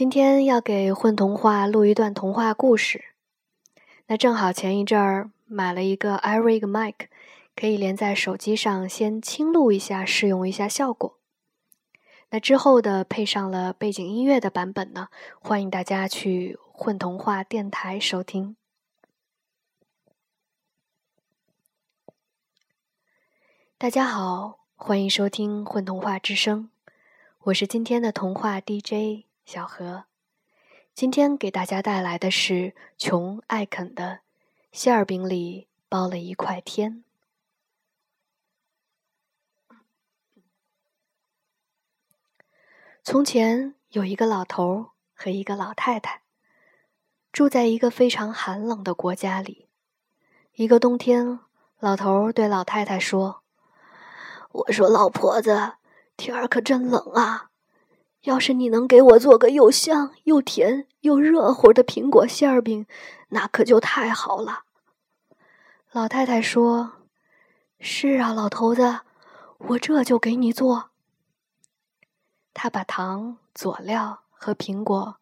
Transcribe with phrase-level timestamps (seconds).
[0.00, 3.04] 今天要给混童话录一段童话故事。
[4.06, 6.94] 那正好前一阵儿买了一个 iRig Mic，
[7.54, 11.18] 可以连在手机上先轻录一下，试用一下效果。
[12.30, 15.08] 那之后的配上了背景音乐的版本呢，
[15.38, 18.56] 欢迎大家去混童话电台收听。
[23.76, 26.70] 大家好，欢迎收听混童话之声，
[27.40, 29.28] 我是今天的童话 DJ。
[29.52, 30.04] 小何，
[30.94, 34.20] 今天给大家带来的是琼爱啃的
[34.70, 37.02] 馅饼里包了一块天。
[43.02, 46.22] 从前有一个老头和一个老太太，
[47.32, 49.68] 住在一个非常寒冷的国家里。
[50.54, 51.40] 一个冬天，
[51.80, 53.42] 老头对老太太说
[54.52, 55.72] ：“我说老婆子，
[56.16, 57.48] 天儿可真冷啊。”
[58.22, 62.86] 要是你能给我做个又香又甜又热乎的苹果馅儿饼，
[63.30, 64.64] 那可就太好了。
[65.92, 66.92] 老太太说
[67.80, 69.00] ：“是啊，老头子，
[69.58, 70.90] 我这就给你做。”
[72.52, 75.16] 他把糖、佐料和苹果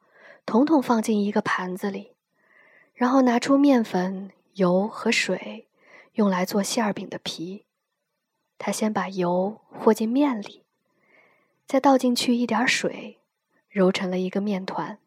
[0.45, 2.15] 统统放进一个盘子里，
[2.95, 5.69] 然后拿出面粉、油和水，
[6.15, 7.65] 用来做馅儿饼的皮。
[8.59, 10.65] 他先把油和进面里。
[11.69, 13.21] 再倒进去一点水，
[13.69, 14.99] 揉成了一个面团。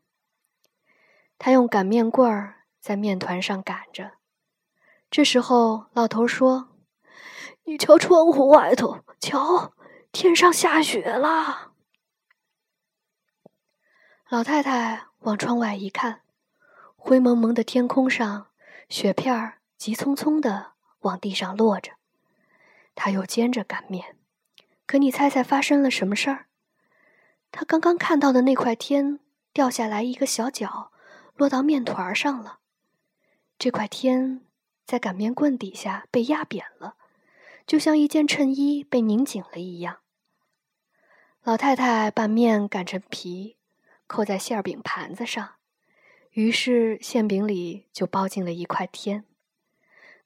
[1.40, 4.12] 他用擀面棍儿在面团上擀着。
[5.10, 6.70] 这时候，老头说
[7.66, 9.74] ：“你瞧窗户外头，瞧，
[10.12, 11.72] 天上下雪了。”
[14.30, 16.22] 老太太往窗外一看，
[16.96, 18.50] 灰蒙蒙的天空上，
[18.88, 21.94] 雪片儿急匆匆的往地上落着。
[22.94, 24.16] 他又煎着擀面，
[24.86, 26.46] 可你猜猜发生了什么事儿？
[27.62, 29.20] 他刚刚看到的那块天
[29.54, 30.92] 掉下来一个小角，
[31.36, 32.58] 落到面团上了。
[33.60, 34.42] 这块天
[34.84, 36.96] 在擀面棍底下被压扁了，
[37.68, 40.00] 就像一件衬衣被拧紧了一样。
[41.44, 43.58] 老太太把面擀成皮，
[44.08, 45.58] 扣在馅饼盘子上，
[46.32, 49.26] 于是馅饼里就包进了一块天。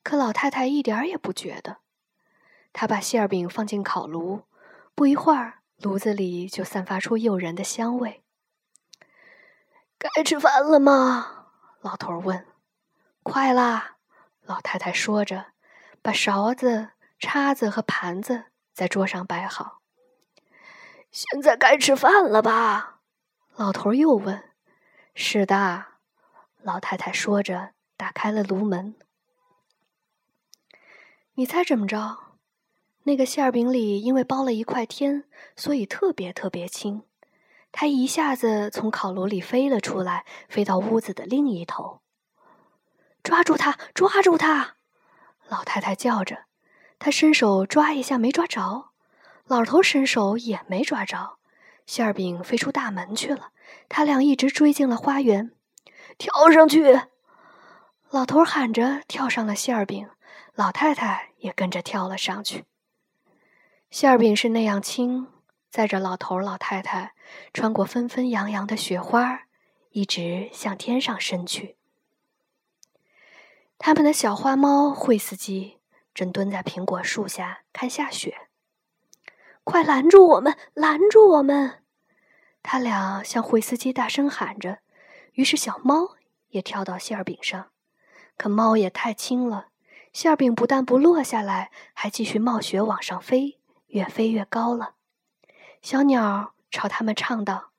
[0.04, 1.80] 可老太太一点儿也不觉得。
[2.72, 4.44] 她把馅饼放进烤炉，
[4.96, 5.64] 不一会儿。
[5.78, 8.24] 炉子里就散发出诱人的香味。
[9.98, 11.48] 该吃饭了吗？
[11.82, 12.46] 老头问。
[13.24, 13.98] 快啦！
[14.42, 15.54] 老太太说着，
[16.02, 19.82] 把勺子、叉子和盘子在桌上摆好。
[21.12, 23.00] 现在该吃饭了吧？
[23.56, 24.52] 老头又问。
[25.16, 25.86] 是的，
[26.62, 28.96] 老太太说着，打开了炉门。
[31.36, 32.35] 你猜怎么着？
[33.08, 37.04] 那个馅饼里因为包了一块天，所以特别特别轻。
[37.72, 42.02] 它一下子从烤炉里飞了出来，飞到屋子的另一头。
[43.22, 43.78] 抓住它！
[43.94, 44.78] 抓住它！
[45.48, 46.46] 老太太叫着。
[46.98, 48.90] 她伸手抓一下，没抓着；
[49.46, 51.38] 老头伸手也没抓着。
[51.86, 53.50] 馅饼飞出大门去了。
[53.88, 55.52] 他俩一直追进了花园。
[56.18, 57.02] 跳上去！
[58.10, 60.10] 老头喊着，跳上了馅饼。
[60.56, 62.66] 老太太也跟着跳了上去。
[63.90, 65.28] 馅饼是那样轻，
[65.70, 67.14] 载着老头老太太
[67.54, 69.44] 穿过纷纷扬扬的雪花，
[69.92, 71.78] 一直向天上伸去。
[73.78, 75.80] 他们的小花猫惠斯基
[76.14, 78.48] 正蹲在苹果树下看下雪。
[79.64, 80.56] 快拦住我们！
[80.74, 81.84] 拦住我们！
[82.62, 84.80] 他俩向惠斯基大声喊着。
[85.34, 86.16] 于是小猫
[86.50, 87.72] 也跳到馅饼上，
[88.38, 89.68] 可猫也太轻了，
[90.14, 93.60] 馅饼不但不落下来，还继续冒雪往上飞。
[93.96, 94.96] 越飞越高了，
[95.82, 97.72] 小鸟朝他们唱道：“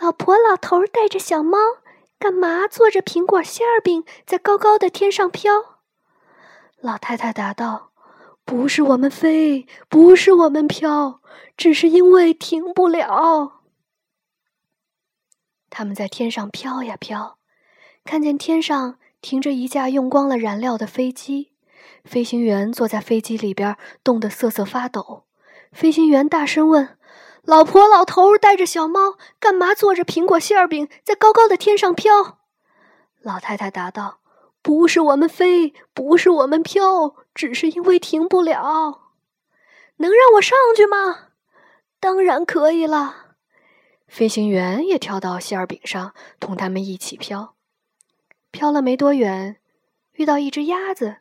[0.00, 1.56] 老婆老头带着小猫，
[2.18, 5.78] 干嘛坐着苹果馅儿饼在高高的天上飘？”
[6.82, 7.92] 老太太答道
[8.44, 11.20] ：“不是我们飞，不是我们飘，
[11.56, 13.62] 只是因为停不了。”
[15.70, 17.38] 他们在天上飘呀飘，
[18.04, 21.52] 看见天上停着一架用光了燃料的飞机。
[22.04, 25.24] 飞行员坐在飞机里边，冻得瑟瑟发抖。
[25.72, 26.96] 飞行员大声问
[27.44, 32.38] ：“老婆老头带着小猫，干嘛坐着苹果馅饼在高高的天上飘？”
[33.20, 34.20] 老太太答道
[34.62, 39.02] ：“不是我们飞，不是我们飘，只是因为停不了。”
[39.98, 41.28] 能让我上去吗？
[41.98, 43.34] 当然可以了。
[44.06, 47.54] 飞行员也跳到馅儿饼上，同他们一起飘。
[48.50, 49.56] 飘了没多远，
[50.12, 51.16] 遇到一只鸭子。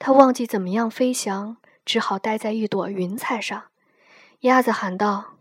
[0.00, 3.70] 他忘记怎么样飞翔，只好待在一朵云彩上。
[4.40, 5.36] 鸭子喊道：“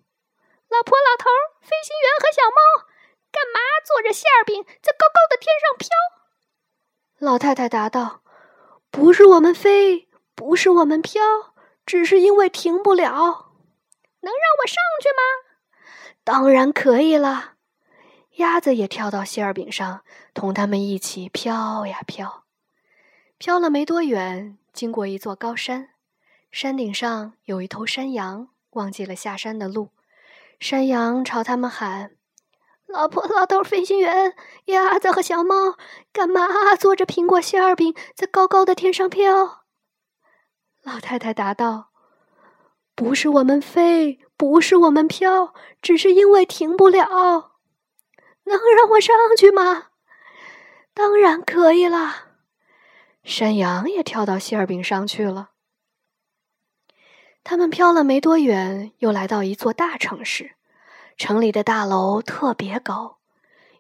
[0.68, 1.30] 老婆，老头，
[1.62, 2.86] 飞行员和小猫，
[3.32, 5.88] 干嘛坐着馅饼在高高的天上飘？”
[7.26, 8.22] 老太太答道
[8.92, 11.24] ：“不是我们飞，不是我们飘，
[11.86, 13.06] 只是因为停不了。
[14.22, 15.80] 能让我上去吗？
[16.26, 17.54] 当然可以了。”
[18.36, 20.04] 鸭子也跳到馅饼上，
[20.34, 22.44] 同他们一起飘呀飘。
[23.40, 25.92] 飘了没多远，经过一座高山，
[26.52, 29.92] 山顶上有一头山羊，忘记了下山的路。
[30.60, 32.12] 山羊朝他们喊。
[32.86, 35.78] 老婆、老头、飞行员、鸭子和小猫，
[36.12, 39.62] 干嘛坐着苹果馅儿饼在高高的天上飘？
[40.84, 41.92] 老太太答道
[42.94, 47.08] ：“不是我们飞，不是我们飘，只是因为停不了。
[48.44, 49.92] 能让我上去吗？
[50.94, 52.26] 当然可以了。”
[53.30, 55.52] 山羊也跳到馅饼上去了。
[57.44, 60.56] 他们飘了没多远，又来到一座大城市。
[61.16, 63.20] 城里的大楼特别高，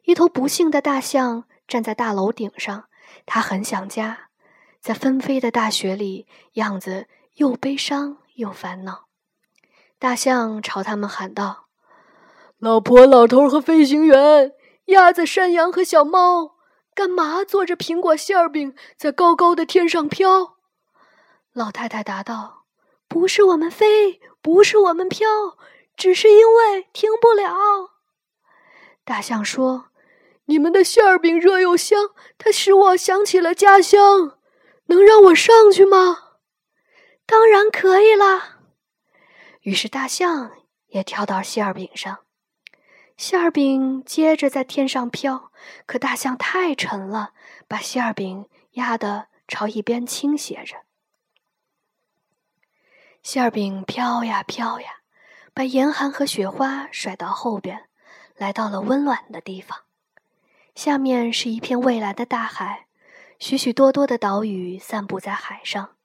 [0.04, 2.90] 一头不幸的大象站在大楼顶上，
[3.25, 4.30] 它很想家，
[4.80, 7.07] 在纷飞的大雪里，样子
[7.38, 9.06] 又悲伤又烦恼。
[9.98, 11.69] 大象朝他们喊道
[12.60, 14.52] ：“老婆、老头和飞行员，
[14.86, 16.56] 鸭子、山羊和小猫，
[16.94, 20.57] 干嘛坐着苹果馅饼在高高的天上飘？”
[21.53, 22.65] 老太太答道
[23.07, 25.27] ：“不是我们飞，不是我们飘。”
[25.97, 27.53] 只是因为停不了。
[29.03, 29.88] 大象说
[30.45, 34.38] ：“你们的馅儿饼热又香，它使我想起了家乡。
[34.85, 36.18] 能让我上去吗
[37.27, 38.59] ？”“当然可以啦。”
[39.63, 40.51] 于是大象
[40.88, 42.19] 也跳到馅儿饼上，
[43.18, 45.49] 馅儿饼接着在天上飘。
[45.85, 47.33] 可大象太沉了，
[47.67, 50.77] 把馅儿饼压得朝一边倾斜着。
[53.23, 54.97] 馅儿饼飘呀飘呀。
[55.51, 57.89] 把严寒和雪花甩到后边，
[58.38, 59.79] 来到了温暖的地方。
[60.73, 62.85] 下面是一片蔚蓝的大海，
[63.39, 65.97] 许许多多的岛屿散布在海上，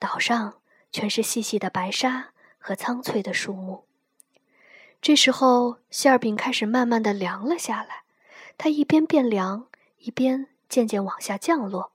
[0.00, 0.60] 岛上
[0.90, 3.86] 全是细细的白沙和苍翠的树木。
[5.00, 8.02] 这时候，馅儿饼开始慢慢的凉了下来，
[8.58, 9.66] 它一边变凉，
[9.98, 11.92] 一边渐渐往下降落。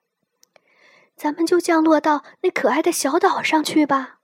[1.16, 4.20] 咱们就降落到那可爱的小岛上去吧，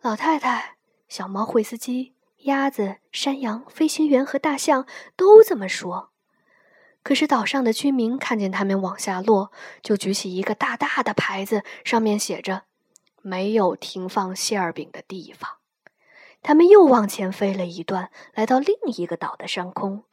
[0.00, 0.76] 老太太。
[1.08, 4.86] 小猫、惠斯基、鸭子、山羊、飞行员和大象
[5.16, 6.10] 都这么说。
[7.04, 12.62] 可是岛上的居民看见他们往下落，就举起一个大大的牌子，上面写着
[13.22, 15.58] “没有停放馅儿饼的地方”。
[16.42, 20.04] 他们又往前飞了一段，来到另一个岛的上空。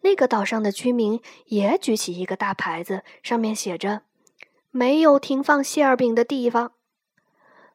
[0.00, 4.02] 那个岛上的居民也举起一个大牌子，上面写着
[4.70, 6.72] “没有停放馅儿饼的地方”。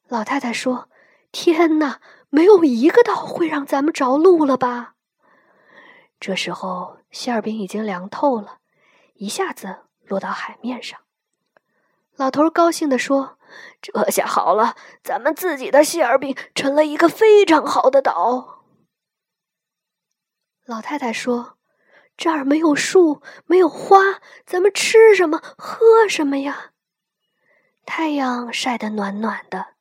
[0.07, 0.89] 老太太说
[1.31, 1.99] ：“天哪！”
[2.33, 4.95] 没有一个岛会让咱们着陆了吧？
[6.19, 8.57] 这时候馅儿饼已经凉透了，
[9.13, 10.99] 一下子落到海面上。
[12.15, 13.37] 老头高兴地说
[13.79, 18.63] ：“这下好了，咱们自己的馅儿饼成了一个非常好的岛。”
[20.65, 21.59] 老太太说
[22.15, 23.97] ：“这儿没有树，没有花，
[24.45, 26.71] 咱们吃什么，喝什么呀？”
[27.85, 29.73] 太阳晒得暖暖的，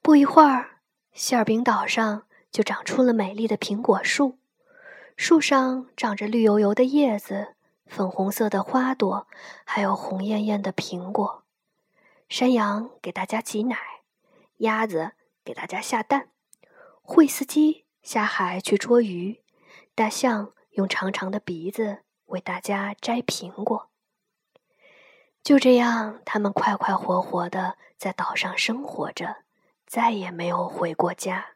[0.00, 0.78] 不一会儿。
[1.12, 4.38] 馅饼岛上就长出了美丽的苹果树，
[5.16, 7.54] 树上长着绿油油的叶子、
[7.86, 9.26] 粉红色的花朵，
[9.64, 11.42] 还有红艳艳的苹果。
[12.28, 13.76] 山羊给大家挤奶，
[14.58, 15.12] 鸭子
[15.44, 16.28] 给大家下蛋，
[17.02, 19.40] 惠斯基下海去捉鱼，
[19.94, 23.90] 大象用长长的鼻子为大家摘苹果。
[25.42, 29.36] 就这样，他们快快活活的在岛上生活着。
[29.86, 31.50] 再也没有回过家。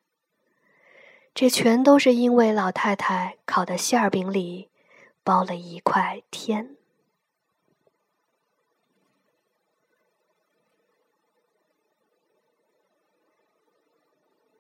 [1.35, 4.71] 这全都是因为老太太烤的馅饼里
[5.25, 6.77] 包了一块天。